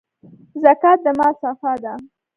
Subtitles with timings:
[0.63, 1.93] زکات د مال صفا ده.